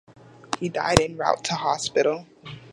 He 0.59 0.67
died 0.69 0.99
"en 0.99 1.15
route" 1.15 1.43
to 1.43 1.53
hospital. 1.53 2.25